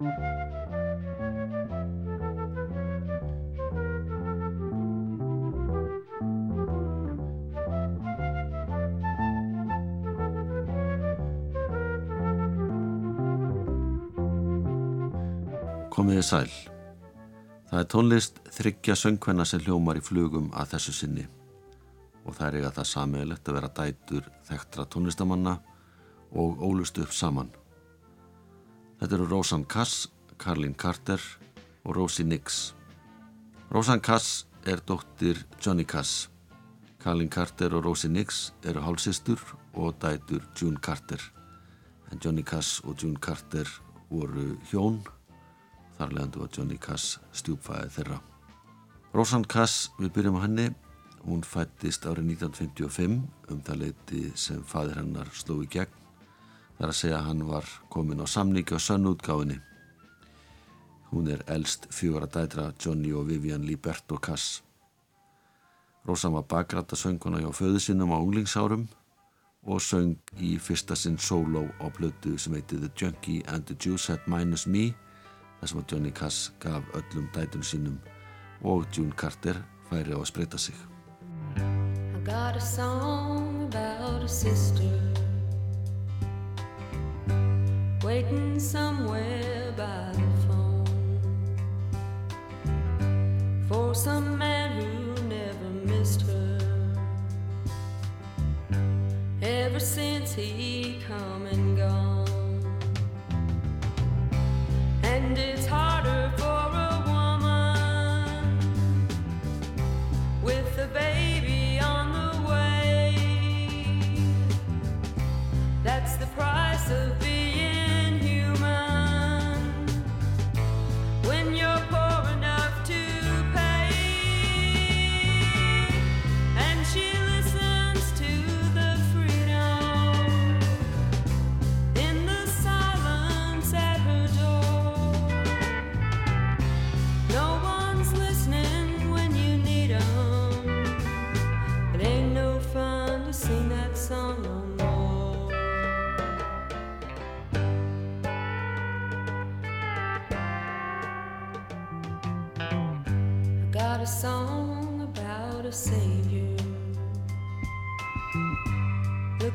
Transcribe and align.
Komiði 0.00 0.12
sæl. 16.24 16.48
Það 17.68 17.76
er 17.76 17.84
tónlist 17.84 18.40
þryggja 18.56 18.96
söngvenna 18.96 19.44
sem 19.44 19.60
hljómar 19.60 20.00
í 20.00 20.00
flugum 20.00 20.48
að 20.56 20.78
þessu 20.78 20.96
sinni 20.96 21.28
og 22.24 22.32
það 22.38 22.46
er 22.46 22.56
eiga 22.56 22.72
það 22.80 22.92
samiðilegt 22.94 23.48
að 23.52 23.58
vera 23.58 23.74
dætur 23.76 24.32
þekktra 24.48 24.88
tónlistamanna 24.88 25.58
og 26.32 26.64
ólust 26.64 26.96
upp 27.04 27.12
saman. 27.12 27.52
Þetta 29.00 29.16
eru 29.16 29.26
Rosanne 29.30 29.64
Cass, 29.64 30.08
Carlin 30.36 30.74
Carter 30.74 31.20
og 31.84 31.96
Rosie 31.96 32.24
Nix. 32.24 32.74
Rosanne 33.72 34.04
Cass 34.04 34.44
er 34.68 34.82
dóttir 34.84 35.40
Johnny 35.64 35.86
Cass. 35.88 36.28
Carlin 37.00 37.30
Carter 37.32 37.72
og 37.72 37.86
Rosie 37.86 38.10
Nix 38.12 38.50
eru 38.62 38.82
hálsistur 38.84 39.40
og 39.72 39.96
dætur 40.02 40.44
June 40.60 40.76
Carter. 40.84 41.22
En 42.12 42.20
Johnny 42.22 42.42
Cass 42.42 42.82
og 42.84 43.00
June 43.02 43.16
Carter 43.16 43.64
voru 44.10 44.58
hjón 44.68 45.00
þar 45.96 46.14
leðandu 46.16 46.40
var 46.40 46.52
Johnny 46.56 46.76
Cass 46.80 47.18
stjúpfæðið 47.36 47.96
þeirra. 47.96 48.18
Rosanne 49.16 49.48
Cass, 49.48 49.90
við 49.98 50.12
byrjum 50.16 50.38
á 50.40 50.44
henni, 50.44 50.66
hún 51.24 51.40
fættist 51.44 52.04
árið 52.08 52.34
1955 52.36 53.16
um 53.52 53.64
það 53.64 53.82
leiti 53.82 54.22
sem 54.38 54.62
fadir 54.64 55.00
hennar 55.00 55.28
sló 55.36 55.58
í 55.64 55.68
gegn. 55.72 55.99
Það 56.80 56.86
er 56.86 56.92
að 56.94 56.96
segja 56.96 57.16
að 57.18 57.26
hann 57.28 57.40
var 57.44 57.66
komin 57.92 58.22
á 58.24 58.26
samningi 58.32 58.72
á 58.72 58.80
sönnútgáfinni. 58.80 59.58
Hún 61.10 61.26
er 61.28 61.42
eldst 61.52 61.84
fjóra 61.92 62.24
dætra 62.24 62.70
Johnny 62.80 63.10
og 63.12 63.26
Vivian 63.28 63.66
Liberto 63.68 64.16
Cass. 64.16 64.62
Rosanne 66.08 66.38
var 66.38 66.46
bakrætta 66.48 66.96
sönguna 66.96 67.42
hjá 67.44 67.52
föðu 67.52 67.84
sinnum 67.84 68.16
á 68.16 68.18
unglingsárum 68.24 68.88
og 69.68 69.84
söng 69.84 70.16
í 70.40 70.56
fyrsta 70.56 70.96
sinn 70.96 71.20
solo 71.20 71.66
á 71.84 71.92
blödu 71.92 72.38
sem 72.40 72.56
heiti 72.56 72.80
The 72.80 72.88
Junkie 72.96 73.44
and 73.44 73.68
the 73.68 73.76
Jews 73.76 74.08
Had 74.08 74.24
Minus 74.24 74.64
Me 74.66 74.94
þar 75.60 75.68
sem 75.68 75.84
að 75.84 75.92
Johnny 75.92 76.16
Cass 76.16 76.50
gaf 76.64 76.80
öllum 76.96 77.28
dætun 77.36 77.60
sínum 77.60 78.00
og 78.64 78.88
June 78.96 79.12
Carter 79.12 79.60
færi 79.90 80.16
á 80.16 80.18
að 80.24 80.30
spreita 80.32 80.56
sig. 80.56 80.80
I 81.60 82.24
got 82.24 82.56
a 82.56 82.60
song 82.60 83.68
about 83.68 84.24
a 84.24 84.28
sister 84.28 85.19
Waiting 88.10 88.58
somewhere 88.58 89.72
by 89.76 90.10
the 90.12 90.30
phone 90.44 91.20
For 93.68 93.94
some 93.94 94.36
man 94.36 94.82
who 94.82 95.14
never 95.28 95.70
missed 95.84 96.22
her. 96.22 96.58
Ever 99.40 99.78
since 99.78 100.32
he 100.32 100.98
come 101.06 101.46
and 101.46 101.76
gone 101.76 102.09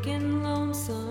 looking 0.06 0.44
lonesome 0.44 1.05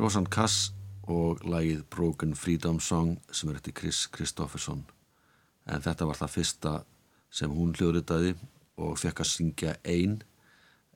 Rosan 0.00 0.24
Cass 0.32 0.70
og 1.12 1.42
lagið 1.44 1.82
Broken 1.92 2.30
Freedom 2.32 2.78
Song 2.80 3.18
sem 3.28 3.50
er 3.50 3.58
eftir 3.58 3.74
Chris 3.76 4.06
Kristofferson 4.08 4.86
en 5.68 5.82
þetta 5.84 6.06
var 6.08 6.16
það 6.16 6.30
fyrsta 6.32 6.70
sem 7.28 7.52
hún 7.52 7.74
hljóðritaði 7.76 8.30
og 8.80 8.94
fekk 8.96 9.20
að 9.20 9.28
syngja 9.28 9.74
einn 9.84 10.14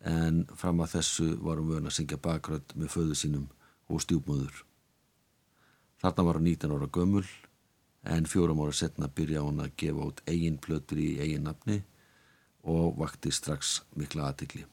en 0.09 0.39
fram 0.57 0.81
að 0.81 0.95
þessu 0.95 1.27
var 1.45 1.61
hún 1.61 1.69
vögn 1.75 1.91
að 1.91 1.97
syngja 1.99 2.19
bakrödd 2.25 2.73
með 2.81 2.95
föðu 2.95 3.19
sínum 3.21 3.51
og 3.93 4.01
stjúpmöður. 4.07 4.63
Þarna 6.01 6.25
var 6.31 6.41
hún 6.41 6.49
19 6.49 6.73
ára 6.73 6.89
gömul 6.97 7.27
en 8.09 8.31
fjórum 8.31 8.63
ára 8.65 8.79
setna 8.79 9.11
byrja 9.13 9.45
hún 9.45 9.61
að 9.67 9.77
gefa 9.85 10.09
út 10.09 10.25
eigin 10.25 10.57
plötur 10.57 11.03
í 11.05 11.11
eigin 11.21 11.45
nafni 11.51 11.83
og 12.65 12.97
vakti 13.03 13.35
strax 13.37 13.83
mikla 14.01 14.31
aðtikli. 14.31 14.65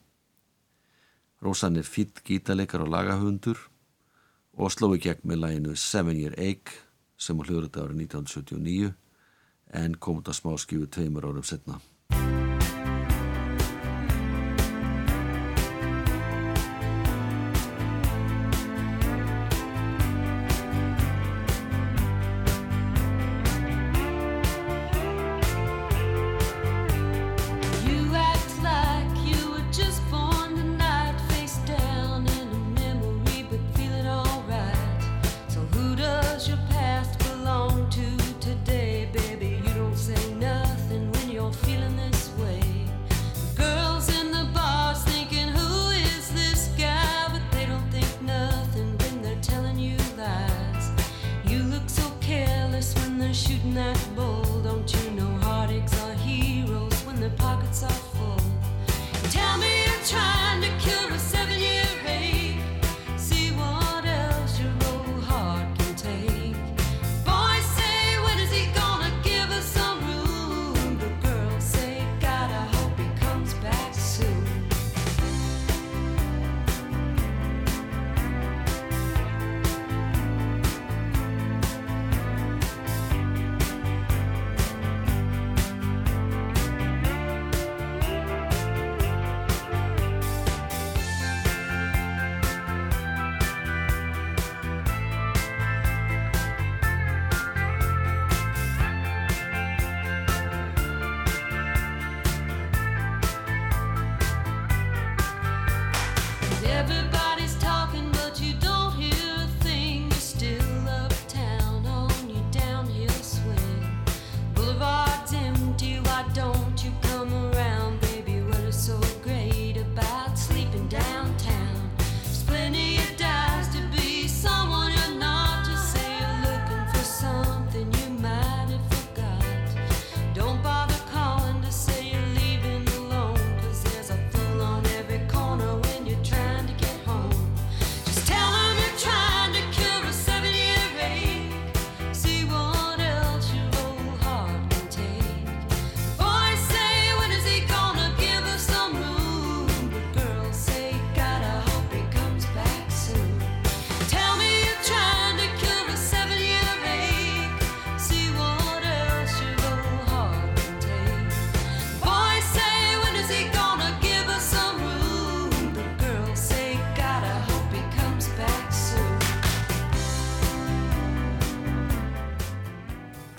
Rósan 1.43 1.75
er 1.75 1.83
fýtt 1.83 2.23
gítarleikar 2.23 2.87
og 2.87 2.95
lagahundur 2.95 3.67
og 4.57 4.73
sló 4.73 4.91
í 4.95 5.01
gegn 5.01 5.23
með 5.27 5.43
læginu 5.43 5.75
Seven 5.79 6.19
Year 6.19 6.35
Ache 6.37 6.81
sem 7.21 7.37
hún 7.37 7.47
hljóðritaði 7.47 7.87
árið 7.87 8.03
1979 8.07 8.91
en 9.81 9.95
kom 10.03 10.19
út 10.19 10.31
að 10.31 10.39
smá 10.41 10.55
skjúi 10.59 10.89
tveimur 10.91 11.29
árum 11.29 11.45
setna. 11.47 11.79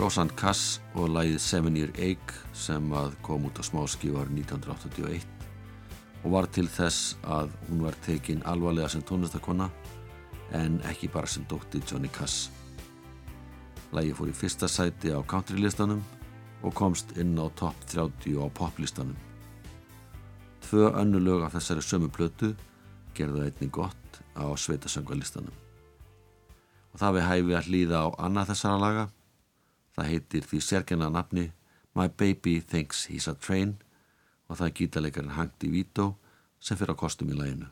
Rosanne 0.03 0.35
Cass 0.35 0.81
og 0.99 1.13
lægið 1.15 1.37
Seven 1.39 1.77
Year 1.79 1.91
Ache 1.95 2.41
sem 2.59 2.89
að 2.91 3.13
kom 3.23 3.45
út 3.47 3.61
á 3.61 3.63
smáskívar 3.63 4.33
1981 4.35 5.23
og 6.25 6.33
var 6.33 6.49
til 6.51 6.65
þess 6.67 7.13
að 7.23 7.53
hún 7.69 7.85
var 7.85 7.95
tekin 8.03 8.43
alvarlega 8.51 8.89
sem 8.91 9.05
tónlistakonna 9.07 9.69
en 10.59 10.81
ekki 10.91 11.13
bara 11.13 11.31
sem 11.31 11.47
dótti 11.47 11.85
Johnny 11.87 12.11
Cass. 12.11 12.51
Lægið 13.95 14.19
fór 14.19 14.33
í 14.33 14.37
fyrsta 14.41 14.67
sæti 14.67 15.15
á 15.15 15.23
countrylistanum 15.23 16.03
og 16.67 16.75
komst 16.75 17.15
inn 17.15 17.39
á 17.39 17.47
top 17.55 17.87
30 17.95 18.43
á 18.43 18.47
poplistanum. 18.59 19.17
Tvö 20.67 20.91
önnu 20.99 21.23
lög 21.23 21.47
af 21.47 21.55
þessari 21.55 21.87
sömu 21.87 22.11
plötu 22.11 22.57
gerða 23.15 23.47
einni 23.47 23.71
gott 23.71 24.23
á 24.35 24.51
sveitasöngvalistanum. 24.51 25.55
Og 26.91 26.99
það 26.99 27.21
við 27.21 27.29
hæfi 27.31 27.59
að 27.61 27.67
hlýða 27.71 28.03
á 28.03 28.09
annað 28.19 28.57
þessara 28.57 28.87
laga 28.89 29.11
Það 29.93 30.09
heitir 30.09 30.49
því 30.49 30.61
sérkenna 30.65 31.11
nafni 31.13 31.51
My 31.95 32.09
Baby 32.09 32.61
Thinks 32.61 33.07
He's 33.11 33.29
a 33.29 33.35
Train 33.35 33.77
og 34.49 34.57
það 34.57 34.67
er 34.69 34.77
gítarleikarinn 34.81 35.37
Hank 35.37 35.59
DeVito 35.61 36.15
sem 36.61 36.79
fyrir 36.81 36.97
á 36.97 37.03
kostum 37.05 37.33
í 37.33 37.37
læginu. 37.37 37.69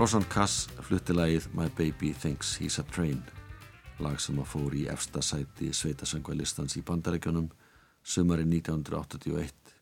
Rosanne 0.00 0.30
Cass 0.32 0.62
flutti 0.80 1.12
lagið 1.12 1.50
My 1.52 1.66
Baby 1.76 2.14
Thinks 2.16 2.54
He's 2.56 2.78
a 2.80 2.82
Train 2.88 3.18
lag 4.00 4.16
sem 4.24 4.38
að 4.40 4.46
fór 4.48 4.72
í 4.72 4.86
efsta 4.88 5.20
sæti 5.20 5.68
sveitasangvæðlistans 5.76 6.78
í 6.78 6.82
bandarækjunum 6.88 7.50
sumari 8.00 8.46
1981 8.48 9.74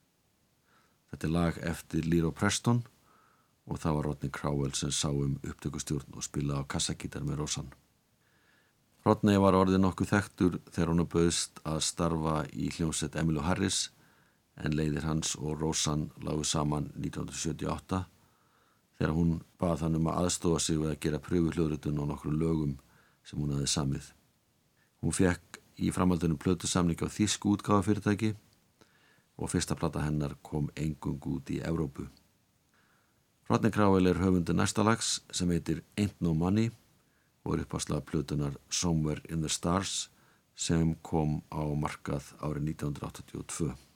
Þetta 1.12 1.28
er 1.28 1.34
lag 1.36 1.62
eftir 1.70 2.10
Liro 2.10 2.32
Preston 2.34 2.82
og 3.70 3.78
það 3.78 3.96
var 4.00 4.08
Rodney 4.08 4.34
Crowell 4.40 4.74
sem 4.74 4.90
sá 4.90 5.06
um 5.12 5.38
upptökustjórn 5.38 6.18
og 6.18 6.26
spilaði 6.26 6.66
á 6.66 6.70
kassagítar 6.74 7.22
með 7.22 7.44
Rosanne 7.44 7.78
Rodney 9.06 9.38
var 9.38 9.54
orðið 9.62 9.84
nokkuð 9.86 10.14
þekktur 10.16 10.60
þegar 10.66 10.94
hún 10.96 11.06
bauðst 11.14 11.62
að 11.62 11.82
starfa 11.92 12.40
í 12.58 12.72
hljómsett 12.74 13.22
Emilu 13.22 13.46
Harris 13.46 13.84
en 14.58 14.74
leiðir 14.74 15.06
hans 15.06 15.38
og 15.38 15.60
Rosanne 15.62 16.10
lágu 16.26 16.42
saman 16.42 16.90
1978 16.98 18.08
þegar 18.98 19.14
hún 19.14 19.32
bað 19.62 19.84
hann 19.86 19.96
um 19.98 20.10
að 20.10 20.24
aðstofa 20.24 20.60
sig 20.62 20.78
við 20.80 20.92
að 20.92 21.00
gera 21.04 21.22
pröfuhljóðrutun 21.22 22.00
og 22.02 22.10
nokkru 22.10 22.34
lögum 22.34 22.74
sem 23.22 23.38
hún 23.38 23.54
aðeins 23.54 23.76
samið. 23.78 24.10
Hún 25.02 25.14
fekk 25.14 25.60
í 25.78 25.92
framhaldunum 25.94 26.40
plötu 26.42 26.66
samling 26.66 26.98
á 26.98 27.06
Þísku 27.06 27.54
útgáðafyrirtæki 27.54 28.34
og 29.38 29.52
fyrsta 29.52 29.78
plata 29.78 30.02
hennar 30.02 30.34
kom 30.42 30.66
engung 30.74 31.22
út 31.30 31.50
í 31.54 31.60
Evrópu. 31.62 32.08
Rodney 33.48 33.72
Crowell 33.72 34.10
er 34.10 34.18
höfundu 34.18 34.52
næsta 34.52 34.82
lags 34.84 35.20
sem 35.30 35.50
heitir 35.54 35.84
Ain't 35.96 36.18
No 36.20 36.34
Money 36.34 36.72
og 37.46 37.54
er 37.54 37.64
uppáslað 37.64 38.04
plötunar 38.10 38.58
Somewhere 38.68 39.22
in 39.30 39.40
the 39.40 39.48
Stars 39.48 40.08
sem 40.58 40.96
kom 41.06 41.38
á 41.54 41.62
markað 41.78 42.34
árið 42.42 42.74
1982. 42.74 43.87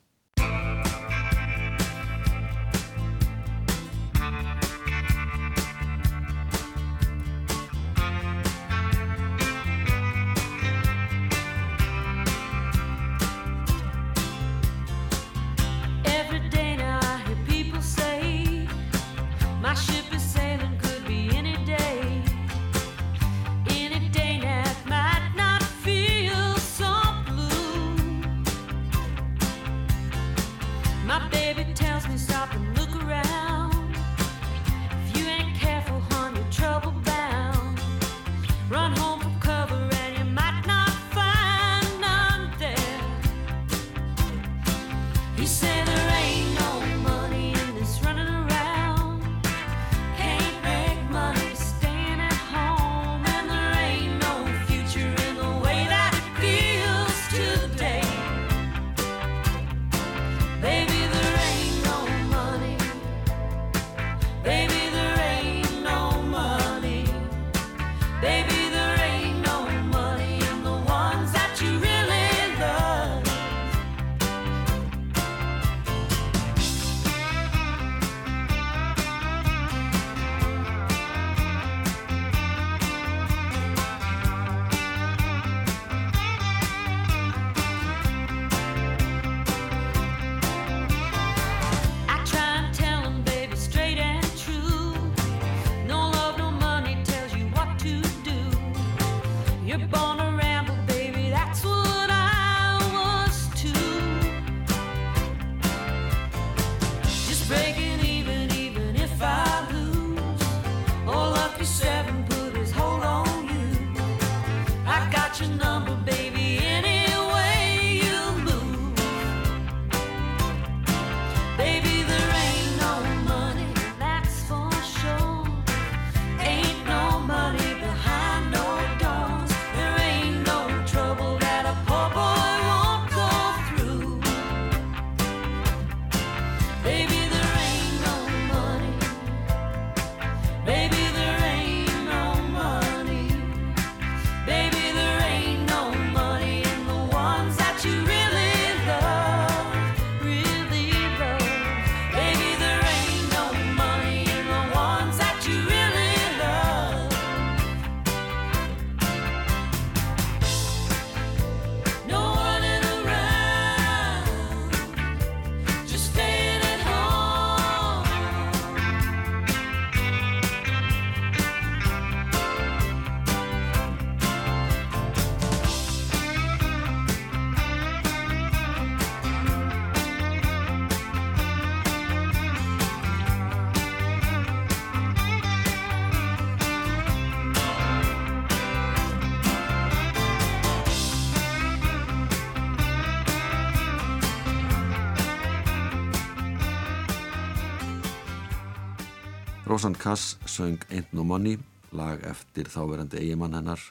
Rosanne 199.73 199.97
Cass 199.97 200.37
söng 200.45 200.77
Ain't 200.91 201.13
No 201.13 201.23
Money, 201.23 201.57
lag 201.91 202.21
eftir 202.29 202.67
þáverandi 202.69 203.17
eigimann 203.17 203.55
hennar, 203.57 203.81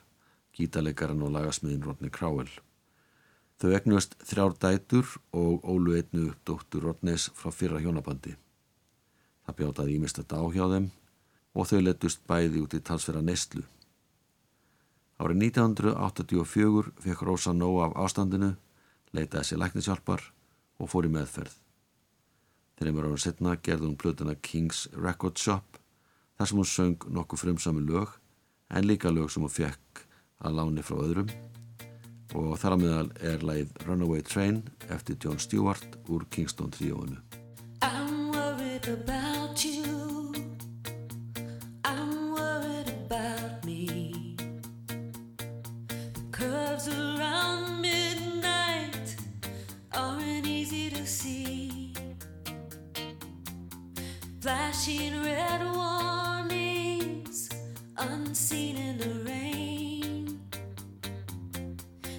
gítalegaran 0.54 1.24
og 1.26 1.32
lagasmiðin 1.34 1.82
Rodney 1.82 2.12
Crowell. 2.14 2.52
Þau 3.58 3.72
egnust 3.74 4.14
þrjár 4.22 4.54
dætur 4.62 5.08
og 5.34 5.66
ólu 5.66 5.96
einnu 5.98 6.36
dóttur 6.46 6.86
Rodneys 6.86 7.24
frá 7.34 7.50
fyrra 7.50 7.82
hjónabandi. 7.82 8.36
Það 9.42 9.58
bjátaði 9.58 9.96
ímest 9.96 10.22
að 10.22 10.28
dá 10.30 10.38
hjá 10.54 10.68
þeim 10.70 10.86
og 11.50 11.68
þau 11.72 11.80
letust 11.82 12.22
bæði 12.30 12.62
út 12.62 12.78
í 12.78 12.82
talsverða 12.86 13.24
neistlu. 13.26 13.66
Árið 15.18 15.42
1984 15.48 16.94
fekk 17.08 17.26
Rosa 17.26 17.56
nóg 17.58 17.82
af 17.88 17.98
ástandinu, 18.06 18.54
leitaði 19.10 19.50
sér 19.50 19.64
læknishjálpar 19.64 20.30
og 20.78 20.94
fór 20.94 21.10
í 21.10 21.14
meðferð. 21.18 21.61
Þegar 22.82 23.06
ára 23.06 23.18
setna 23.22 23.52
gerði 23.62 23.86
hún 23.86 23.98
plötuna 24.00 24.32
King's 24.42 24.88
Record 24.98 25.38
Shop 25.38 25.78
þar 26.34 26.48
sem 26.50 26.58
hún 26.58 26.66
söng 26.66 27.04
nokkuð 27.14 27.42
frumsami 27.44 27.84
lög 27.86 28.16
en 28.74 28.88
líka 28.88 29.12
lög 29.14 29.30
sem 29.30 29.44
hún 29.44 29.52
fekk 29.54 30.02
að 30.42 30.56
láni 30.58 30.82
frá 30.82 30.98
öðrum. 31.04 31.30
Og 32.34 32.56
þar 32.58 32.74
að 32.74 32.82
meðal 32.82 33.12
er 33.30 33.46
lægið 33.46 33.86
Runaway 33.86 34.26
Train 34.26 34.62
eftir 34.90 35.20
John 35.22 35.38
Stewart 35.38 36.00
úr 36.10 36.26
Kingston 36.34 36.74
tríóinu. 36.74 37.20
I'm 37.86 38.32
worried 38.34 38.88
about 38.90 39.31
Flashing 54.42 55.22
red 55.22 55.62
warnings, 55.72 57.48
unseen 57.96 58.76
in 58.76 58.98
the 58.98 59.30
rain. 59.30 60.40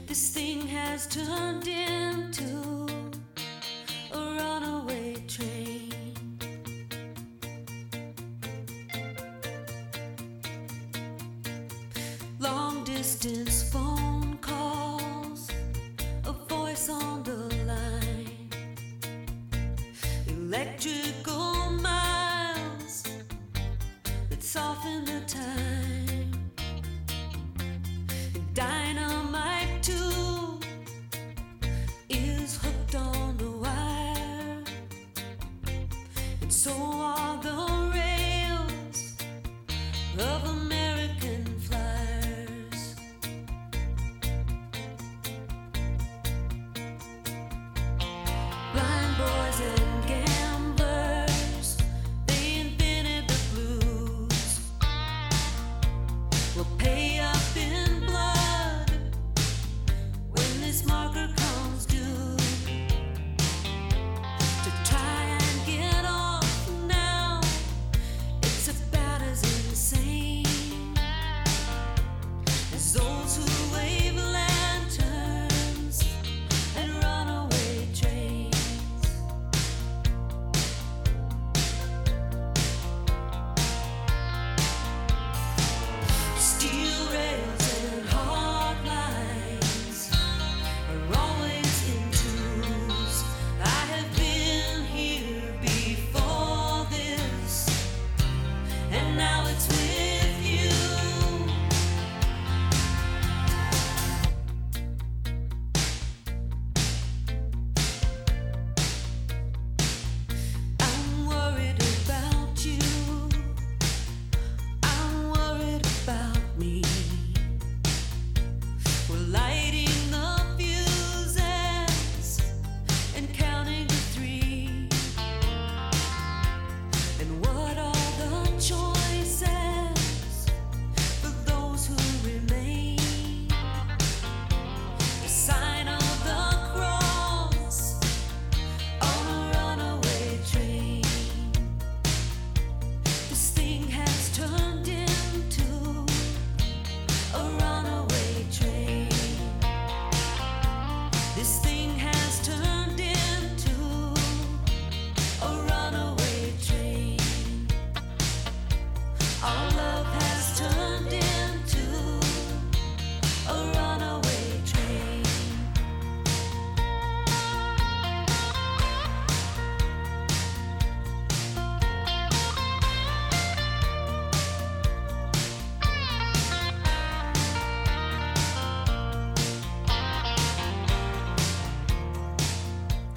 This 0.07 0.29
thing 0.29 0.65
has 0.67 1.05
turned 1.07 1.67
into 1.67 2.02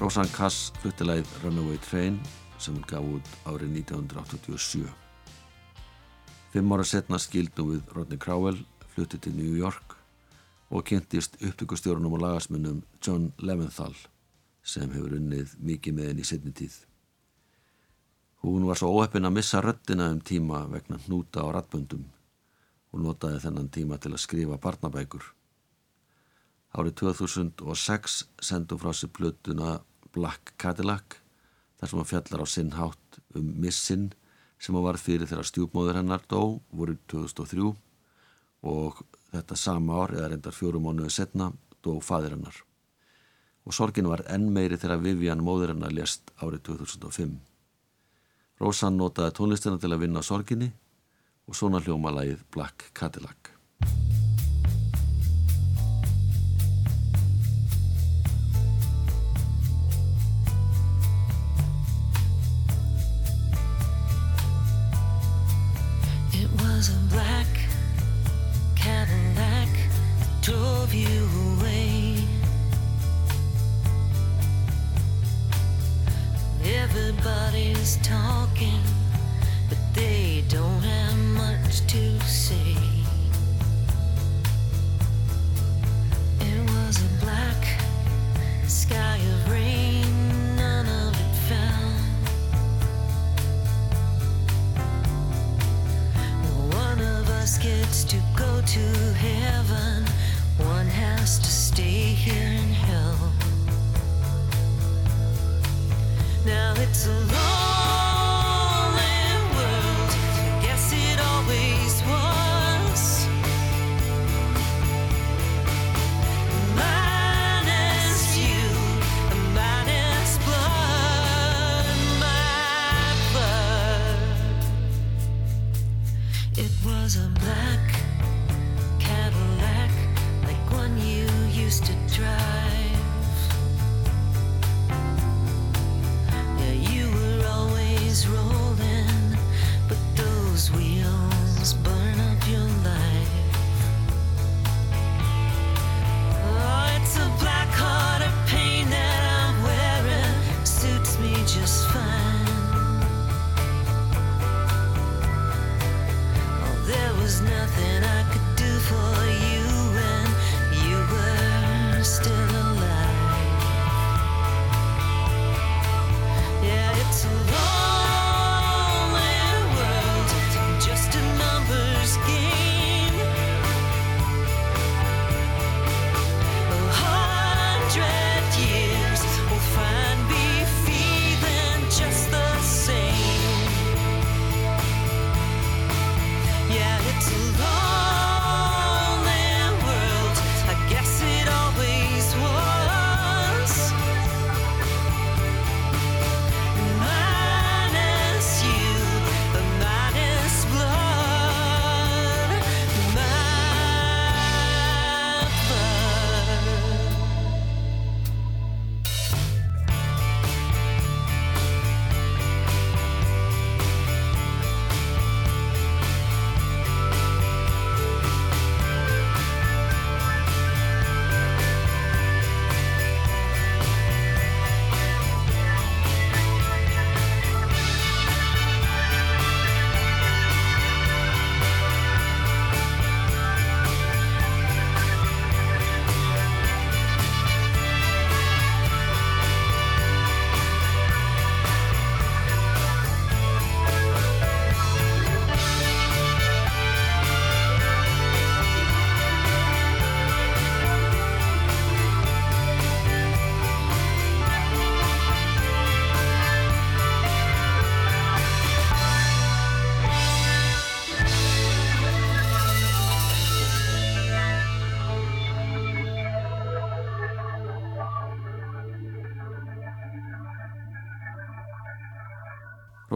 Rosanne 0.07 0.31
Cass 0.31 0.69
flutti 0.79 1.03
lagið 1.03 1.31
Runaway 1.41 1.75
Train 1.83 2.13
sem 2.63 2.77
hún 2.77 2.83
gaf 2.87 3.03
út 3.03 3.31
árið 3.49 3.73
1987. 3.81 4.85
Fimm 6.53 6.71
ára 6.71 6.85
setna 6.87 7.17
skildum 7.19 7.73
við 7.73 7.89
Rodney 7.91 8.21
Crowell 8.23 8.61
flutti 8.93 9.19
til 9.19 9.33
New 9.35 9.57
York 9.59 9.97
og 10.71 10.85
kynntist 10.87 11.35
upptökustjórunum 11.41 12.15
og 12.15 12.23
lagasmunum 12.23 12.77
John 13.03 13.33
Leventhal 13.43 13.97
sem 14.63 14.93
hefur 14.95 15.17
unnið 15.17 15.57
mikið 15.59 15.97
með 15.97 16.07
henni 16.13 16.23
í 16.23 16.29
setni 16.29 16.55
tíð. 16.55 16.77
Hún 18.47 18.63
var 18.69 18.79
svo 18.79 18.93
óheppin 18.95 19.27
að 19.27 19.35
missa 19.41 19.59
röddina 19.65 20.07
um 20.13 20.23
tíma 20.23 20.61
vegna 20.71 21.01
hnúta 21.03 21.43
á 21.43 21.51
rattböndum 21.51 22.07
og 22.93 23.03
notaði 23.03 23.43
þennan 23.43 23.67
tíma 23.75 23.99
til 23.99 24.13
að 24.15 24.23
skrifa 24.23 24.55
barnabækur. 24.55 25.33
Árið 26.79 26.95
2006 27.03 28.21
sendu 28.39 28.79
frá 28.79 28.95
sér 28.95 29.11
plötuna 29.11 29.75
Black 30.17 30.55
Cadillac 30.57 31.19
þar 31.77 31.89
sem 31.89 32.01
hann 32.01 32.09
fjallar 32.09 32.43
á 32.43 32.47
sinn 32.49 32.73
hátt 32.77 33.19
um 33.37 33.51
missin 33.61 34.09
sem 34.57 34.75
hann 34.75 34.85
var 34.85 34.97
fyrir 35.01 35.29
þegar 35.29 35.47
stjúpmóður 35.47 36.01
hennar 36.01 36.23
dó 36.29 36.57
voru 36.73 36.97
2003 37.11 37.67
og 38.67 39.03
þetta 39.31 39.57
sama 39.59 39.99
ár 40.01 40.15
eða 40.17 40.31
reyndar 40.31 40.55
fjórum 40.55 40.87
mánuðu 40.87 41.13
setna 41.13 41.51
dó 41.85 41.99
fadir 42.01 42.33
hennar. 42.33 42.55
Og 43.67 43.75
sorgin 43.75 44.09
var 44.09 44.23
enn 44.31 44.49
meiri 44.55 44.79
þegar 44.79 45.03
Vivian 45.03 45.43
móður 45.43 45.75
hennar 45.75 45.93
lést 45.93 46.31
árið 46.41 46.63
2005. 46.71 47.35
Rósan 48.57 48.97
notaði 48.97 49.35
tónlistina 49.37 49.77
til 49.77 49.91
að 49.93 50.07
vinna 50.07 50.23
sorginni 50.25 50.71
og 51.47 51.55
svona 51.55 51.83
hljóma 51.83 52.15
lagið 52.15 52.41
Black 52.55 52.89
Cadillac. 52.97 53.53
Was 66.77 66.89
a 66.89 66.99
black 67.09 67.47
Cadillac 68.75 69.69
drove 70.41 70.93
you 70.93 71.27
away. 71.57 72.17
Everybody's 76.63 77.97
talking, 78.03 78.79
but 79.69 79.79
they 79.95 80.43
don't 80.49 80.83
have 80.83 81.17
much 81.17 81.87
to 81.87 82.16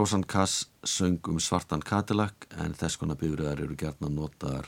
Rósan 0.02 0.24
Kass 0.26 0.68
söng 0.84 1.28
um 1.28 1.38
svartan 1.38 1.82
Cadillac 1.82 2.34
en 2.58 2.72
þess 2.74 2.98
konar 2.98 3.14
bifröðar 3.20 3.60
eru 3.62 3.76
gert 3.78 4.00
að 4.02 4.16
notaðar 4.16 4.66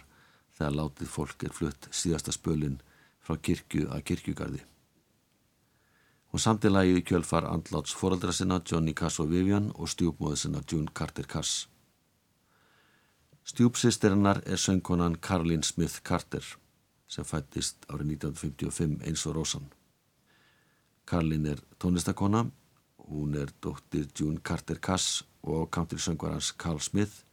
þegar 0.55 0.77
látið 0.79 1.11
fólk 1.11 1.43
er 1.49 1.57
flutt 1.57 1.89
síðasta 1.91 2.31
spölin 2.37 2.77
frá 3.19 3.35
kirkju 3.49 3.89
að 3.97 4.05
kirkjugarði. 4.13 4.63
Hún 6.31 6.45
samti 6.45 6.71
lagið 6.71 7.01
í 7.01 7.05
kjölfar 7.11 7.49
andláts 7.51 7.97
foreldra 7.99 8.31
sinna 8.31 8.61
Johnny 8.63 8.95
Cass 8.95 9.19
og 9.19 9.33
Vivian 9.35 9.73
og 9.75 9.91
stjúpmóðu 9.91 10.39
sinna 10.39 10.63
June 10.71 10.95
Carter 10.95 11.27
Cass. 11.27 11.67
Stjúpsistirinnar 13.43 14.45
er 14.47 14.63
söngkonan 14.69 15.19
Caroline 15.19 15.67
Smith 15.67 16.05
Carter 16.07 16.47
sem 17.11 17.27
fættist 17.27 17.83
árið 17.91 18.21
1955 18.21 19.01
eins 19.03 19.27
og 19.27 19.41
Rósan. 19.41 19.67
Caroline 21.11 21.57
er 21.57 21.67
tónlistakona 21.83 22.53
Hún 23.09 23.37
er 23.37 23.53
dóttir 23.61 24.09
June 24.17 24.41
Carter 24.41 24.79
Cass 24.81 25.25
og 25.43 25.71
countrysöngvarans 25.71 26.55
Carl 26.57 26.81
Smith 26.81 27.25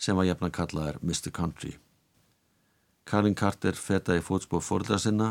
sem 0.00 0.16
var 0.16 0.24
jafna 0.24 0.48
kallaðar 0.50 0.98
Mr. 1.02 1.30
Country. 1.30 1.74
Carlin 3.04 3.34
Carter 3.34 3.76
fetaði 3.76 4.24
fótspóð 4.24 4.64
fóreldra 4.64 4.98
sinna 4.98 5.30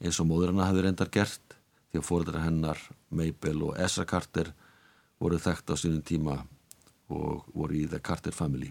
eins 0.00 0.20
og 0.20 0.28
móður 0.30 0.52
hennar 0.52 0.70
hafði 0.70 0.84
reyndar 0.86 1.10
gert 1.12 1.56
því 1.90 2.00
að 2.00 2.06
fóreldra 2.06 2.42
hennar 2.44 2.82
Mabel 3.10 3.64
og 3.66 3.78
Ezra 3.82 4.06
Carter 4.06 4.52
voru 5.20 5.40
þekkt 5.42 5.72
á 5.72 5.74
sínum 5.80 6.04
tíma 6.06 6.36
og 7.10 7.48
voru 7.54 7.80
í 7.80 7.88
The 7.90 7.98
Carter 7.98 8.32
Family. 8.32 8.70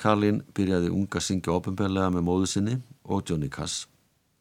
Carlin 0.00 0.42
byrjaði 0.56 0.92
unga 0.92 1.20
að 1.20 1.26
syngja 1.26 1.56
ofinbeglega 1.56 2.12
með 2.12 2.26
móðu 2.28 2.50
sinni 2.52 2.76
og 3.04 3.24
Johnny 3.28 3.48
Cass 3.52 3.86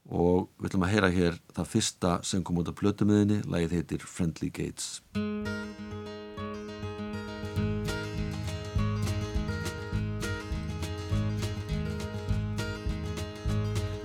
og 0.09 0.49
við 0.57 0.71
ætlum 0.71 0.85
að 0.85 0.93
heyra 0.93 1.09
hér 1.13 1.35
það 1.53 1.69
fyrsta 1.69 2.11
sem 2.25 2.43
kom 2.43 2.57
út 2.61 2.69
af 2.71 2.77
plötumiðinni, 2.79 3.43
lagið 3.45 3.75
heitir 3.77 4.05
Friendly 4.09 4.49
Gates. 4.49 5.01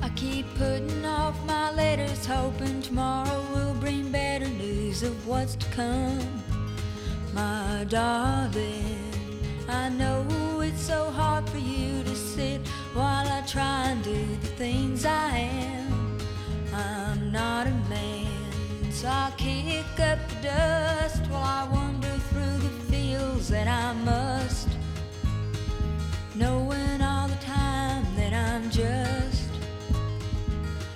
I 0.02 0.10
keep 0.14 0.46
putting 0.58 1.04
off 1.06 1.36
my 1.46 1.72
letters, 1.72 2.26
hoping 2.26 2.82
tomorrow 2.82 3.42
will 3.54 3.74
bring 3.80 4.12
better 4.12 4.48
news 4.48 5.02
of 5.02 5.26
what's 5.26 5.56
to 5.56 5.66
come. 5.72 6.20
My 7.34 7.84
darling, 7.88 9.00
I 9.68 9.88
know 9.88 10.60
it's 10.60 10.82
so 10.82 11.10
hard 11.10 11.48
for 11.48 11.58
you 11.58 12.04
to 12.04 12.14
sit 12.14 12.60
while 12.92 13.26
I 13.26 13.40
try 13.46 13.88
and 13.90 14.04
do 14.04 14.14
the 14.42 14.52
things 14.56 15.04
I 15.04 15.10
am. 15.10 15.23
I'm 15.23 15.23
not 17.34 17.66
a 17.66 17.74
man, 17.90 18.92
so 18.92 19.08
I 19.08 19.32
kick 19.36 19.98
up 19.98 20.20
the 20.28 20.36
dust 20.40 21.26
while 21.26 21.42
I 21.42 21.68
wander 21.68 22.16
through 22.30 22.58
the 22.58 22.74
fields 22.88 23.48
that 23.48 23.66
I 23.66 23.92
must. 24.04 24.68
Knowing 26.36 27.02
all 27.02 27.26
the 27.26 27.42
time 27.44 28.06
that 28.14 28.32
I'm 28.32 28.70
just 28.70 29.50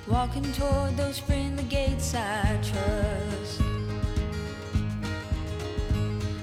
walking 0.06 0.52
toward 0.52 0.96
those 0.96 1.18
friendly 1.18 1.64
gates 1.64 2.14
I 2.14 2.56
trust. 2.62 3.60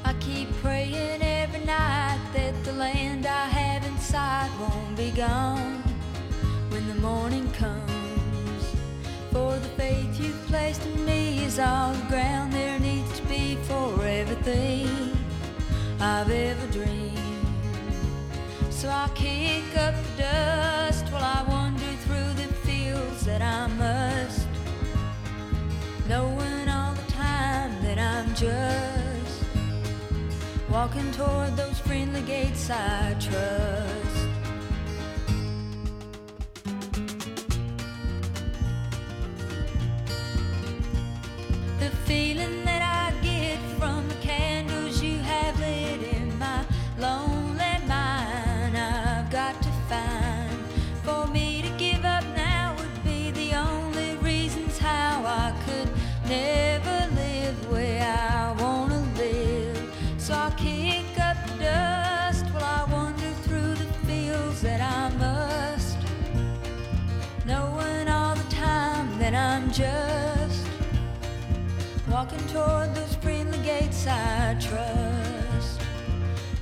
I 0.04 0.14
keep 0.20 0.50
praying 0.62 1.22
every 1.22 1.64
night 1.64 2.20
that 2.34 2.54
the 2.66 2.74
land 2.74 3.26
I 3.26 3.46
have 3.48 3.86
inside 3.86 4.52
won't 4.60 4.98
be 4.98 5.12
gone 5.12 5.82
when 6.70 6.86
the 6.90 6.96
morning 6.96 7.50
comes. 7.54 7.75
In 10.84 11.06
me 11.06 11.46
is 11.46 11.60
all 11.60 11.94
the 11.94 12.08
ground 12.08 12.52
there 12.52 12.80
needs 12.80 13.20
to 13.20 13.26
be 13.28 13.56
for 13.68 14.04
everything 14.04 14.90
I've 16.00 16.30
ever 16.30 16.68
dreamed. 16.72 17.20
So 18.70 18.90
I 18.90 19.10
kick 19.16 19.78
up 19.78 19.96
the 19.96 20.24
dust 20.24 21.06
while 21.12 21.24
I 21.24 21.46
wander 21.48 21.94
through 22.06 22.34
the 22.42 22.54
fields 22.66 23.26
that 23.26 23.42
I 23.42 23.68
must. 23.68 24.48
Knowing 26.10 26.68
all 26.70 26.94
the 26.94 27.12
time 27.12 27.82
that 27.84 27.98
I'm 27.98 28.34
just 28.36 29.44
walking 30.70 31.12
toward 31.14 31.56
those 31.56 31.80
friendly 31.80 32.22
gates 32.22 32.70
I 32.70 33.16
trust. 33.20 34.05
Feeling 42.16 42.65
toward 72.56 72.96
those 72.96 73.16
friendly 73.16 73.60
gates 73.60 74.08
I 74.08 74.56
trust. 74.66 75.82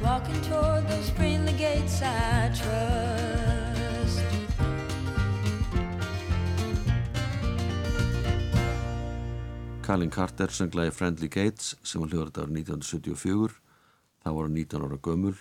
Walking 0.01 0.41
toward 0.49 0.87
those 0.89 1.09
friendly 1.11 1.53
gates 1.53 2.01
I 2.01 2.49
trust. 2.59 4.23
Colin 9.83 10.09
Carter 10.09 10.47
sönglaði 10.47 10.93
Friendly 10.95 11.27
Gates 11.27 11.75
sem 11.83 12.01
var 12.01 12.09
hljóður 12.09 12.29
þetta 12.31 12.45
árið 12.45 12.57
1974. 12.63 13.59
Það 14.23 14.37
voru 14.37 14.53
19 14.55 14.87
ára 14.87 14.99
gömul 15.07 15.35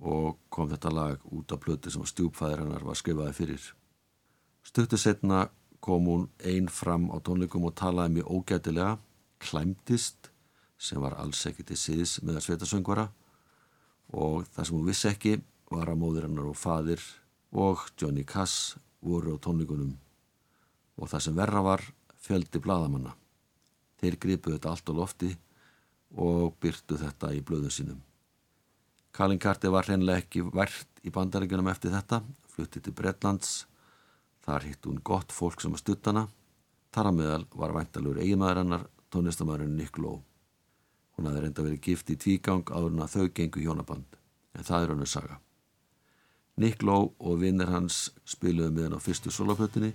og 0.00 0.38
kom 0.48 0.70
þetta 0.70 0.94
lag 0.94 1.28
út 1.36 1.52
af 1.52 1.60
plöti 1.60 1.92
sem 1.92 2.06
stjúpfæðir 2.06 2.62
hennar 2.62 2.86
var 2.86 2.96
skrifaði 2.96 3.36
fyrir. 3.36 3.68
Stöktu 4.64 4.96
setna 4.96 5.48
kom 5.84 6.06
hún 6.08 6.26
einn 6.46 6.70
fram 6.70 7.10
á 7.10 7.18
tónleikum 7.20 7.66
og 7.68 7.76
talaði 7.76 8.20
mjög 8.20 8.30
ógætilega 8.38 8.96
klæmtist 9.42 10.30
sem 10.80 11.00
var 11.02 11.18
alls 11.20 11.44
ekki 11.48 11.66
til 11.68 11.78
síðis 11.78 12.18
með 12.24 12.40
að 12.40 12.46
sveita 12.46 12.68
söngvara 12.68 13.06
og 14.16 14.46
það 14.50 14.66
sem 14.66 14.76
hún 14.78 14.88
vissi 14.88 15.08
ekki 15.10 15.36
var 15.70 15.90
að 15.90 16.00
móðir 16.02 16.28
hennar 16.28 16.50
og 16.50 16.58
fadir 16.58 17.02
og 17.52 17.86
Johnny 18.00 18.24
Cass 18.24 18.76
voru 19.04 19.36
á 19.36 19.42
tónleikunum 19.42 19.96
og 21.00 21.08
það 21.08 21.26
sem 21.26 21.40
verra 21.40 21.64
var 21.64 21.84
fjöldi 22.20 22.60
bladamanna 22.62 23.14
Þeir 24.00 24.16
gripu 24.16 24.52
þetta 24.54 24.70
allt 24.72 24.88
á 24.88 24.94
lofti 24.96 25.30
og 26.16 26.54
byrtu 26.62 26.96
þetta 26.98 27.34
í 27.36 27.42
blöðum 27.44 27.72
sínum. 27.74 27.98
Kalin 29.12 29.40
Karti 29.42 29.68
var 29.68 29.86
hreinlega 29.86 30.22
ekki 30.22 30.44
vært 30.46 31.02
í 31.04 31.12
bandaríkunum 31.12 31.68
eftir 31.68 31.92
þetta, 31.92 32.22
fluttið 32.54 32.86
til 32.86 32.94
Bredlands. 32.96 33.50
Þar 34.46 34.66
hitt 34.68 34.88
hún 34.88 35.02
gott 35.04 35.34
fólk 35.34 35.60
sem 35.60 35.74
að 35.76 35.82
stuttana. 35.82 36.24
Þar 36.94 37.10
að 37.10 37.18
meðal 37.18 37.44
var 37.60 37.74
væntalur 37.76 38.22
eiginmaður 38.22 38.62
hennar, 38.62 38.86
tónlistamæðurinn 39.12 39.76
Nick 39.76 39.98
Lowe. 39.98 40.22
Hún 41.16 41.28
hafði 41.28 41.44
reynda 41.44 41.66
verið 41.66 41.84
gift 41.84 42.10
í 42.10 42.16
tvígang 42.16 42.64
áður 42.70 42.94
en 42.94 43.04
að 43.04 43.14
þau 43.14 43.28
gengu 43.36 43.64
hjónaband, 43.64 44.18
en 44.56 44.66
það 44.66 44.82
er 44.82 44.94
hannu 44.94 45.08
saga. 45.10 45.40
Nick 46.60 46.82
Lowe 46.82 47.12
og 47.18 47.40
vinnir 47.40 47.72
hans 47.72 48.10
spiluðu 48.28 48.74
með 48.74 48.88
hann 48.88 48.98
á 49.00 49.06
fyrstu 49.06 49.32
soloplötunni 49.32 49.94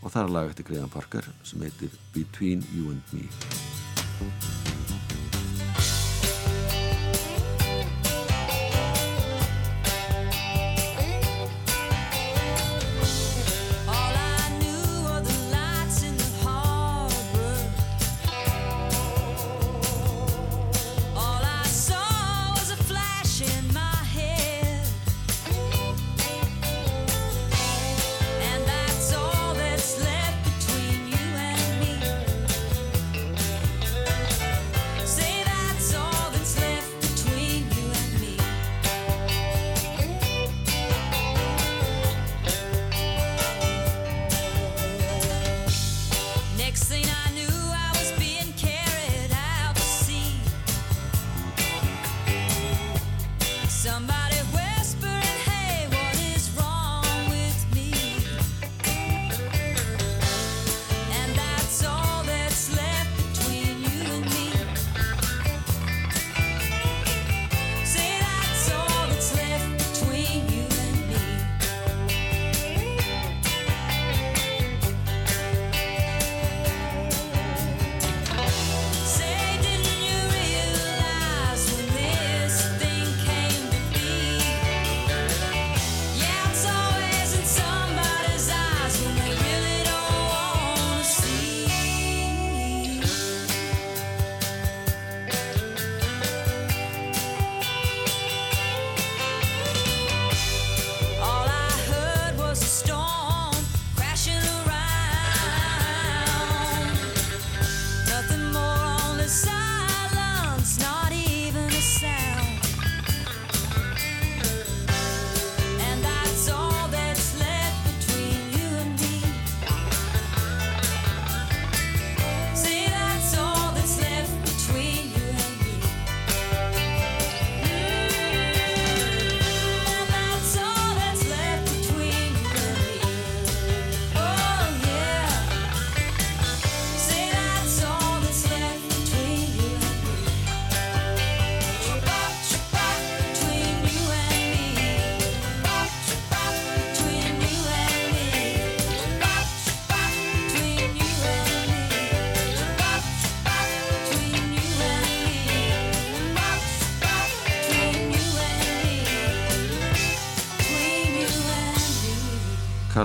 og 0.00 0.08
það 0.08 0.22
er 0.22 0.32
lag 0.36 0.48
eftir 0.52 0.68
Graham 0.70 0.92
Parker 0.92 1.28
sem 1.42 1.60
heitir 1.66 1.92
Between 2.14 2.64
You 2.72 2.94
and 2.94 3.14
Me 3.14 4.59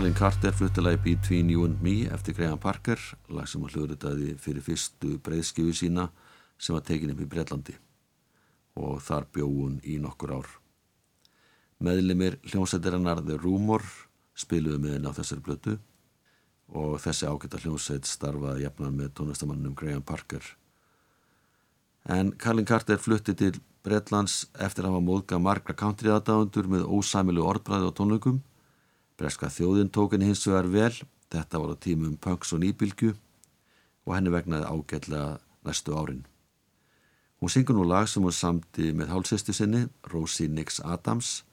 Colin 0.05 0.17
Carter 0.17 0.53
fluttilagi 0.53 0.97
Between 1.01 1.49
You 1.49 1.63
and 1.65 1.81
Me 1.81 2.05
eftir 2.13 2.35
Graham 2.37 2.59
Parker 2.61 2.99
lag 3.33 3.47
sem 3.49 3.63
að 3.65 3.71
hljóðritaði 3.73 4.35
fyrir 4.37 4.61
fyrstu 4.61 5.15
breyðskifu 5.25 5.73
sína 5.73 6.03
sem 6.61 6.77
var 6.77 6.83
tekin 6.85 7.09
upp 7.15 7.23
í 7.23 7.27
Breitlandi 7.31 7.73
og 8.77 9.01
þar 9.01 9.25
bjó 9.33 9.49
hún 9.49 9.79
í 9.81 9.97
nokkur 10.03 10.35
ár. 10.37 10.51
Meðlimir 11.81 12.37
hljómsættirinnar 12.45 13.23
The 13.25 13.39
Rumor 13.41 13.81
spiluðu 14.37 14.83
með 14.85 14.97
henni 14.99 15.09
á 15.09 15.17
þessari 15.17 15.45
blötu 15.49 15.77
og 16.69 16.99
þessi 17.01 17.25
ágæta 17.25 17.65
hljómsætt 17.65 18.05
starfaði 18.05 18.69
jafnan 18.69 19.01
með 19.01 19.15
tónlistamannum 19.17 19.73
Graham 19.73 20.05
Parker. 20.05 20.45
En 22.05 22.35
Colin 22.37 22.69
Carter 22.69 23.01
flutti 23.01 23.33
til 23.33 23.55
Bretlands 23.81 24.43
eftir 24.53 24.85
að 24.85 24.99
hafa 24.99 25.07
móðga 25.09 25.41
margra 25.41 25.73
country 25.73 26.13
aðdáðundur 26.13 26.75
með 26.77 26.91
ósæmilu 26.93 27.49
orðbræði 27.49 27.89
á 27.89 27.97
tónleikum 27.97 28.43
Breska 29.15 29.47
þjóðin 29.47 29.91
tók 29.95 30.15
henni 30.15 30.27
hins 30.29 30.43
vegar 30.47 30.67
vel, 30.71 30.93
þetta 31.31 31.59
var 31.61 31.75
á 31.75 31.77
tímum 31.79 32.17
punks 32.19 32.51
og 32.55 32.63
nýbylgu 32.63 33.13
og 34.05 34.15
henni 34.15 34.33
vegnaði 34.33 34.67
ágætlega 34.67 35.37
næstu 35.65 35.95
árin. 35.95 36.25
Hún 37.39 37.51
syngur 37.51 37.77
nú 37.77 37.85
lag 37.87 38.07
sem 38.07 38.23
hún 38.23 38.35
samti 38.35 38.91
með 38.95 39.11
hálseistu 39.13 39.53
sinni, 39.53 39.85
Rosie 40.11 40.47
Nix 40.47 40.79
Adams, 40.83 41.43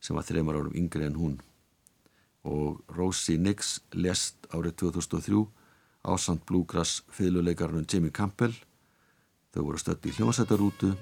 sem 0.00 0.16
var 0.16 0.26
þreymar 0.26 0.58
árum 0.58 0.76
yngri 0.78 1.06
en 1.06 1.18
hún. 1.18 1.36
Og 2.44 2.82
Rosie 2.94 3.38
Nix 3.38 3.78
lest 3.92 4.48
árið 4.54 4.78
2003 4.84 5.42
á 6.06 6.12
samt 6.18 6.46
Bluegrass 6.46 7.02
fyrirluleikarnum 7.10 7.86
Jimmy 7.86 8.10
Campbell. 8.10 8.54
Þau 9.54 9.62
voru 9.64 9.82
stött 9.82 10.06
í 10.06 10.14
hljómsættarútu 10.14 10.94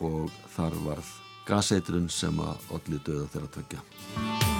og 0.00 0.30
þar 0.54 0.78
varð 0.86 1.12
gaseitrun 1.48 2.08
sem 2.08 2.36
að 2.38 2.72
olli 2.76 3.02
döða 3.04 3.28
þeirra 3.32 3.54
tökja. 3.58 4.59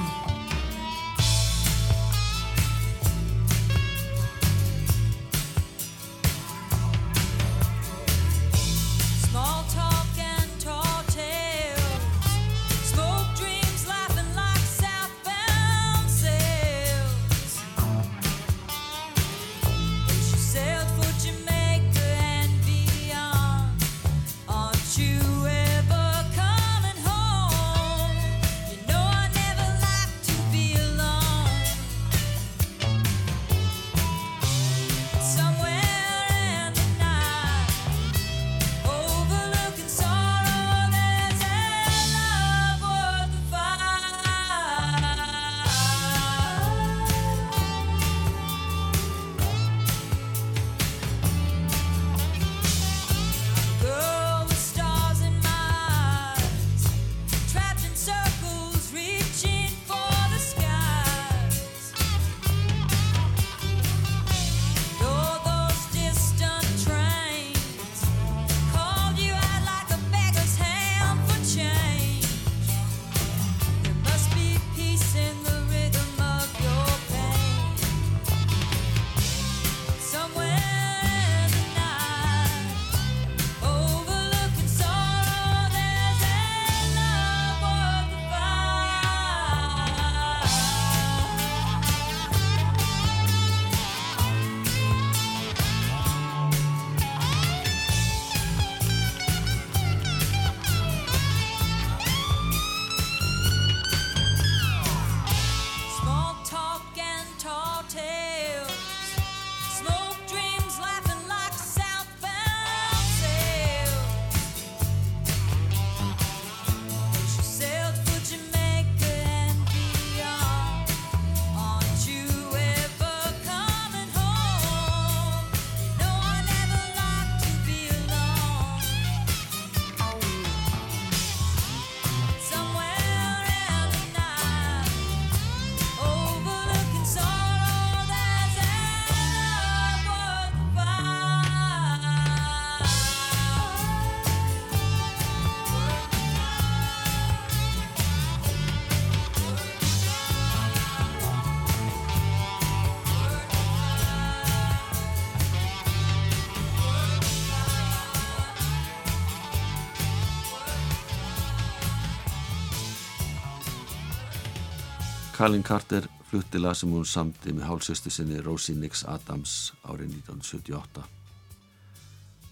Colin 165.40 165.62
Carter 165.62 166.04
flutti 166.28 166.58
lag 166.60 166.74
sem 166.76 166.90
hún 166.92 167.06
samti 167.08 167.54
með 167.56 167.64
hálsöstu 167.64 168.10
sinni 168.12 168.42
Rosie 168.44 168.74
Nix 168.76 169.06
Adams 169.08 169.52
árið 169.88 170.10
1978. 170.18 171.04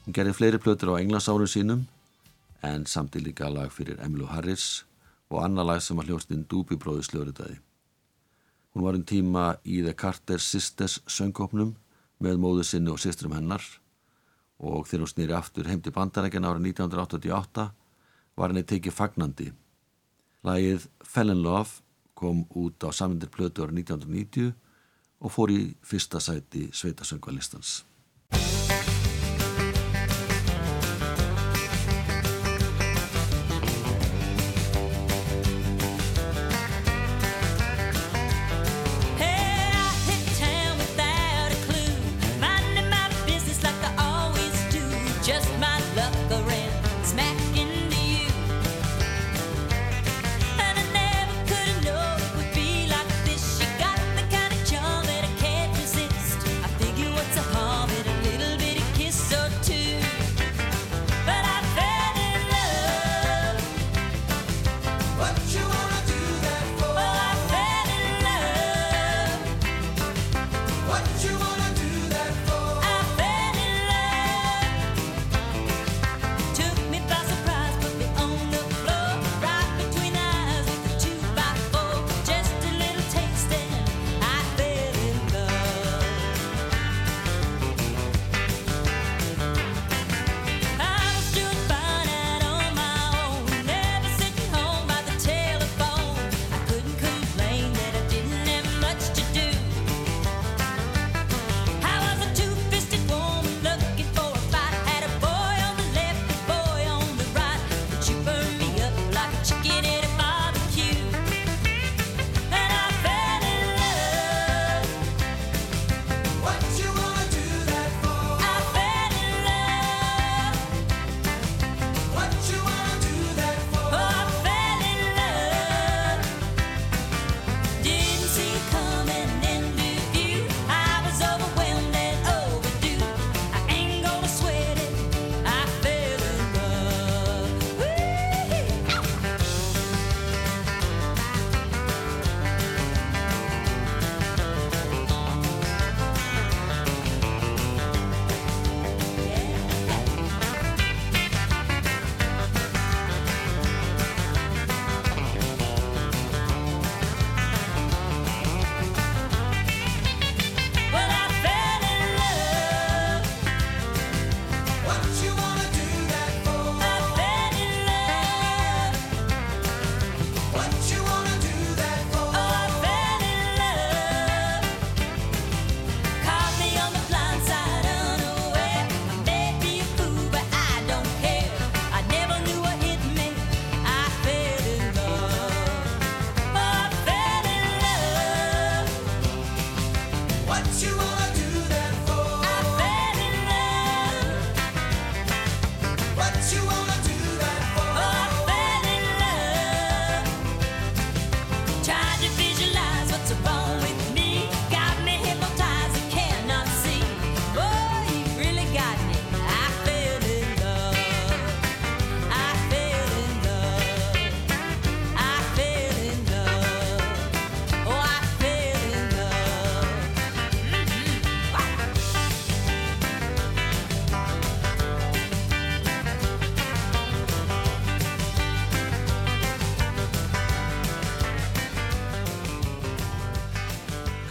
Hún 0.06 0.14
gerði 0.16 0.32
fleiri 0.38 0.60
plötur 0.64 0.94
á 0.96 1.00
englansárum 1.02 1.50
sínum 1.52 1.82
en 2.64 2.86
samti 2.88 3.20
líka 3.20 3.50
lag 3.52 3.68
fyrir 3.76 3.98
Emmylou 4.00 4.30
Harris 4.32 4.86
og 5.28 5.42
annar 5.44 5.68
lag 5.68 5.82
sem 5.84 6.00
var 6.00 6.08
hljóstinn 6.08 6.46
Doobie 6.48 6.80
Brothers 6.80 7.10
hljóriðaði. 7.12 7.58
Hún 8.72 8.86
var 8.86 8.96
um 8.96 9.04
tíma 9.04 9.42
í 9.68 9.82
The 9.84 9.92
Carter 9.92 10.40
Sisters 10.40 11.02
söngkopnum 11.04 11.74
með 12.24 12.40
móðu 12.40 12.64
sinni 12.70 12.88
og 12.94 13.02
sistrum 13.02 13.34
hennar 13.36 13.66
og 14.56 14.88
þegar 14.88 15.04
hún 15.04 15.12
snýri 15.12 15.36
aftur 15.36 15.68
heim 15.68 15.84
til 15.84 15.92
bandarækjan 15.92 16.48
ára 16.48 16.64
1988 16.64 17.68
var 18.32 18.48
henni 18.48 18.64
tekið 18.64 18.96
fagnandi. 18.96 19.50
Lagið 20.40 20.88
Fell 21.04 21.36
in 21.36 21.44
Love 21.44 21.84
kom 22.18 22.42
út 22.58 22.82
á 22.82 22.90
samindir 22.90 23.30
plötu 23.30 23.62
ára 23.62 23.74
1990 23.74 24.50
og 25.22 25.34
fór 25.34 25.52
í 25.54 25.60
fyrsta 25.86 26.20
sæti 26.22 26.68
sveitasöngvalistans. 26.74 27.82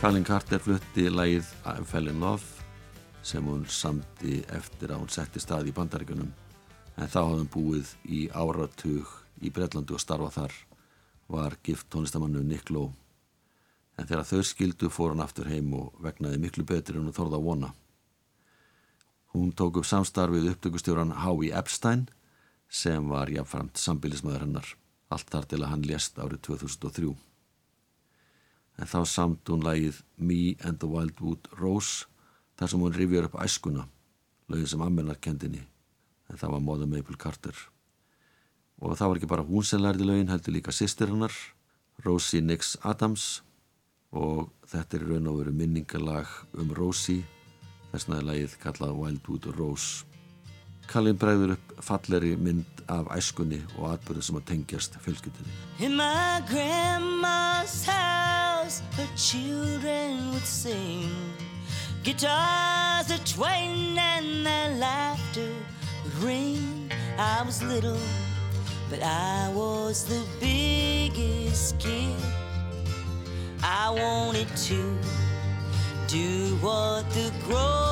Colin 0.08 0.24
Carter 0.24 0.62
flutti 0.64 1.10
lagið 1.12 1.50
I 1.68 1.82
Fell 1.84 2.08
in 2.08 2.22
Love 2.24 2.62
sem 3.28 3.44
hún 3.44 3.66
samti 3.68 4.38
eftir 4.56 4.94
að 4.94 5.02
hún 5.02 5.12
setti 5.12 5.42
stað 5.44 5.68
í 5.68 5.74
bandaríkunum 5.76 6.30
en 6.30 7.12
þá 7.12 7.18
hafði 7.18 7.42
hún 7.42 7.50
búið 7.52 7.92
í 8.16 8.22
áratug 8.32 9.12
í 9.44 9.52
Breitlandi 9.52 9.98
og 9.98 10.00
starfa 10.00 10.30
þar 10.38 10.56
var 11.36 11.58
gift 11.60 11.90
tónlistamannu 11.92 12.46
Nick 12.48 12.72
Lowe 12.72 12.94
en 14.00 14.08
þegar 14.08 14.32
þau 14.32 14.48
skildu 14.48 14.94
fór 14.96 15.12
hann 15.12 15.26
aftur 15.28 15.52
heim 15.52 15.76
og 15.76 16.00
vegnaði 16.00 16.40
miklu 16.46 16.64
betur 16.72 17.02
en 17.02 17.10
hún 17.10 17.20
þorða 17.20 17.42
að 17.42 17.48
vona. 17.52 17.76
Hún 19.36 19.52
tók 19.52 19.84
upp 19.84 19.92
samstarfið 19.92 20.54
upptökustjóran 20.54 21.18
Howie 21.26 21.52
Epstein 21.52 22.08
sem 22.70 23.12
var 23.12 23.28
jafnframt 23.28 23.76
sambilismæður 23.76 24.48
hennar 24.48 24.76
allt 25.12 25.36
þar 25.36 25.52
til 25.52 25.66
að 25.66 25.74
hann 25.76 25.90
lést 25.92 26.16
árið 26.16 26.46
2003 26.54 27.18
en 28.78 28.90
þá 28.90 29.00
samt 29.10 29.50
hún 29.50 29.66
lagið 29.66 30.02
Me 30.18 30.56
and 30.64 30.80
the 30.82 30.90
Wildwood 30.90 31.50
Rose 31.58 32.06
þar 32.58 32.72
sem 32.72 32.84
hún 32.84 32.96
rifjar 32.96 33.28
upp 33.30 33.40
æskuna 33.42 33.88
lögin 34.52 34.70
sem 34.70 34.84
ammenar 34.86 35.20
kendinni 35.22 35.64
en 36.28 36.40
það 36.40 36.54
var 36.56 36.64
Mother 36.64 36.90
Maple 36.90 37.18
Carter. 37.20 37.56
Og 38.84 38.98
það 38.98 39.10
var 39.10 39.20
ekki 39.20 39.32
bara 39.32 39.48
hún 39.48 39.66
sem 39.66 39.82
lærði 39.82 40.08
lögin 40.08 40.32
heldur 40.32 40.56
líka 40.56 40.74
sýstir 40.76 41.10
hennar 41.12 41.34
Rosie 42.06 42.44
Nix 42.44 42.76
Adams. 42.84 43.42
Og 44.12 44.52
þetta 44.70 44.98
er 44.98 45.08
raun 45.08 45.32
og 45.32 45.42
veru 45.42 45.54
minningalag 45.56 46.30
um 46.56 46.70
Rosie 46.76 47.26
þessna 47.92 48.20
er 48.20 48.28
lagið 48.28 48.56
kallað 48.62 49.00
Wildwood 49.02 49.50
Rose 49.58 50.17
Kallin 50.88 51.20
bregður 51.20 51.58
upp 51.58 51.78
falleri 51.84 52.36
mynd 52.40 52.84
af 52.88 53.10
æskunni 53.18 53.60
og 53.78 53.92
atbyrðu 53.94 54.24
sem 54.24 54.40
að 54.40 54.48
tengjast 54.54 54.96
fjölskyldinni 55.04 55.84
In 55.84 55.98
my 56.00 56.40
grandma's 56.48 57.84
house 57.86 58.28
course, 58.68 58.82
her 58.98 59.08
children 59.16 60.32
would 60.32 60.46
sing. 60.46 61.10
Guitars 62.04 63.10
a 63.12 63.20
twang 63.26 63.98
and 63.98 64.46
their 64.46 64.72
laughter 64.78 65.54
would 66.04 66.24
ring. 66.24 66.92
I 67.18 67.44
was 67.46 67.64
little, 67.64 68.00
but 68.90 69.02
I 69.04 69.52
was 69.54 70.06
the 70.06 70.24
biggest 70.40 71.80
kid. 71.80 72.16
I 73.64 73.90
wanted 73.90 74.50
to 74.70 74.98
do 76.08 76.56
what 76.62 77.10
the 77.12 77.32
grown 77.46 77.87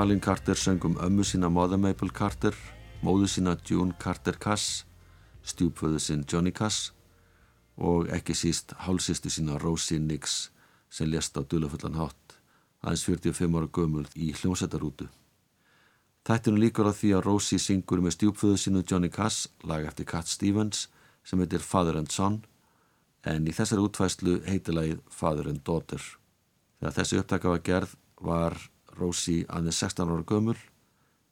Colin 0.00 0.20
Carter 0.20 0.54
söng 0.54 0.84
um 0.84 0.96
ömmu 0.96 1.24
sína 1.24 1.48
Mother 1.48 1.76
Mabel 1.76 2.08
Carter, 2.08 2.54
móðu 3.04 3.26
sína 3.28 3.52
June 3.68 3.92
Carter 4.00 4.32
Cass, 4.40 4.86
stjúpföðu 5.44 6.00
sinn 6.00 6.22
Johnny 6.24 6.54
Cass 6.56 6.94
og 7.76 8.08
ekki 8.08 8.32
síst 8.32 8.72
hálsistu 8.80 9.28
sína 9.28 9.58
Rosie 9.60 10.00
Nix 10.00 10.48
sem 10.88 11.10
lést 11.10 11.36
á 11.36 11.44
dulafullan 11.44 12.00
hátt, 12.00 12.38
aðeins 12.80 13.04
45 13.04 13.60
ára 13.60 13.68
gömul 13.68 14.06
í 14.16 14.30
hljómsættarútu. 14.40 15.10
Þættinu 16.24 16.64
líkur 16.64 16.88
á 16.88 16.96
því 16.96 17.12
að 17.18 17.24
Rosie 17.28 17.60
syngur 17.60 18.00
með 18.00 18.16
stjúpföðu 18.16 18.56
sínu 18.56 18.86
Johnny 18.88 19.12
Cass, 19.12 19.50
lag 19.68 19.84
eftir 19.84 20.08
Cat 20.08 20.32
Stevens 20.32 20.88
sem 21.22 21.44
heitir 21.44 21.60
Father 21.60 22.00
and 22.00 22.08
Son, 22.08 22.40
en 23.28 23.44
í 23.44 23.52
þessari 23.52 23.84
útfæslu 23.84 24.40
heitilagið 24.48 25.04
Father 25.12 25.52
and 25.52 25.60
Daughter. 25.60 26.00
Þegar 26.80 27.00
þessi 27.02 27.20
upptaka 27.20 27.52
var 27.52 27.66
gerð 27.68 27.98
var 28.16 28.62
Rosie 29.00 29.46
aðeins 29.48 29.80
16 29.80 30.12
ára 30.12 30.26
gömul 30.28 30.58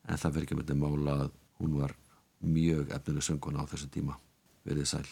en 0.08 0.16
það 0.16 0.34
verður 0.34 0.46
ekki 0.46 0.58
með 0.58 0.66
þetta 0.66 0.82
mála 0.82 1.16
að 1.24 1.34
hún 1.60 1.80
var 1.82 1.96
mjög 2.40 2.94
efnileg 2.94 3.26
sönguna 3.26 3.66
á 3.66 3.70
þessu 3.70 3.90
tíma. 3.92 4.16
Verðið 4.64 4.88
sæl. 4.94 5.08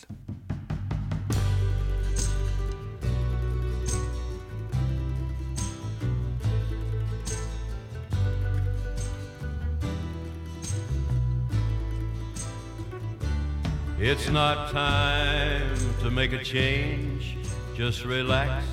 It's 13.98 14.28
not 14.28 14.70
time 14.70 15.94
to 16.02 16.10
make 16.10 16.32
a 16.32 16.44
change. 16.44 17.36
Just 17.74 18.04
relax 18.04 18.64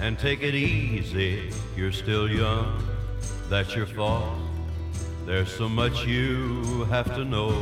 and 0.00 0.18
take 0.18 0.42
it 0.42 0.54
easy. 0.54 1.50
You're 1.76 1.92
still 1.92 2.30
young, 2.30 2.80
that's 3.50 3.74
your 3.74 3.86
fault. 3.86 4.38
There's 5.26 5.52
so 5.52 5.68
much 5.68 6.06
you 6.06 6.84
have 6.84 7.12
to 7.16 7.24
know. 7.24 7.52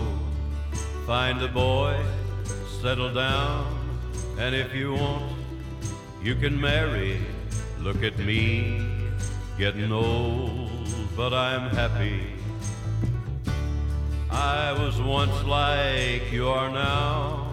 Find 1.06 1.40
a 1.40 1.48
boy, 1.48 1.96
settle 2.82 3.12
down, 3.12 3.66
and 4.38 4.54
if 4.54 4.74
you 4.74 4.92
want, 4.92 5.32
you 6.22 6.34
can 6.34 6.60
marry. 6.60 7.18
Look 7.80 8.02
at 8.02 8.18
me, 8.18 8.86
getting 9.56 9.90
old, 9.90 10.70
but 11.16 11.32
I'm 11.32 11.70
happy. 11.70 12.34
I 14.30 14.72
was 14.72 15.00
once 15.00 15.42
like 15.44 16.30
you 16.30 16.48
are 16.48 16.68
now, 16.68 17.50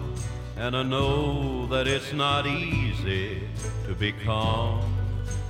and 0.58 0.76
I 0.76 0.82
know 0.82 1.66
that 1.68 1.88
it's 1.88 2.12
not 2.12 2.46
easy 2.46 3.48
to 3.86 3.94
be 3.94 4.12
calm 4.12 4.82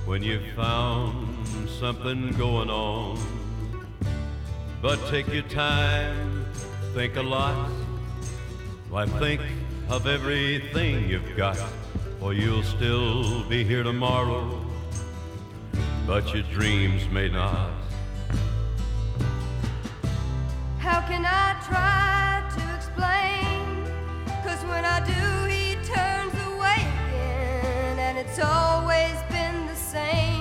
when 0.05 0.23
you've 0.23 0.53
found 0.55 1.26
something 1.79 2.31
going 2.37 2.69
on. 2.71 3.19
But 4.81 4.99
take 5.09 5.27
your 5.27 5.43
time, 5.43 6.45
think 6.93 7.15
a 7.17 7.21
lot. 7.21 7.69
Why 8.89 9.05
think 9.05 9.41
of 9.89 10.07
everything 10.07 11.07
you've 11.07 11.35
got, 11.37 11.59
or 12.19 12.33
you'll 12.33 12.63
still 12.63 13.43
be 13.43 13.63
here 13.63 13.83
tomorrow, 13.83 14.65
but 16.07 16.33
your 16.33 16.43
dreams 16.51 17.07
may 17.11 17.29
not. 17.29 17.69
How 20.79 21.01
can 21.01 21.25
I 21.25 21.55
try 21.67 22.43
to 22.55 22.75
explain? 22.75 23.85
Cause 24.43 24.63
when 24.65 24.83
I 24.83 24.99
do, 25.05 25.47
he 25.47 25.75
turns 25.85 26.33
away 26.47 26.87
again. 27.09 27.99
And 27.99 28.17
it's 28.17 28.39
always 28.39 29.15
been 29.29 29.67
the 29.67 29.75
same, 29.75 30.36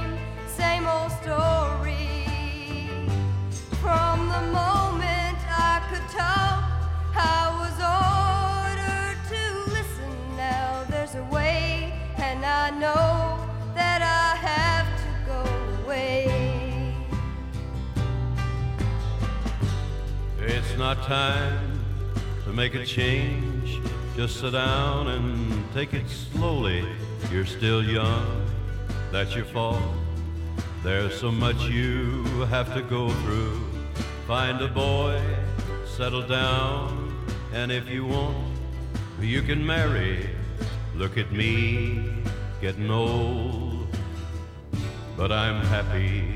not 20.86 21.02
time 21.02 21.80
to 22.44 22.52
make 22.52 22.76
a 22.76 22.86
change. 22.86 23.80
Just 24.14 24.38
sit 24.40 24.52
down 24.52 25.08
and 25.08 25.64
take 25.74 25.94
it 25.94 26.08
slowly. 26.08 26.84
You're 27.32 27.44
still 27.44 27.82
young, 27.82 28.46
that's 29.10 29.34
your 29.34 29.46
fault. 29.46 29.82
There's 30.86 31.18
so 31.18 31.32
much 31.32 31.62
you 31.62 32.22
have 32.48 32.72
to 32.74 32.80
go 32.80 33.10
through. 33.10 33.60
Find 34.28 34.62
a 34.62 34.68
boy, 34.68 35.20
settle 35.84 36.22
down, 36.22 37.12
and 37.52 37.72
if 37.72 37.88
you 37.88 38.06
want, 38.06 38.56
you 39.20 39.42
can 39.42 39.66
marry. 39.66 40.30
Look 40.94 41.18
at 41.18 41.32
me, 41.32 42.08
getting 42.60 42.88
old, 42.88 43.88
but 45.16 45.32
I'm 45.32 45.60
happy. 45.64 46.35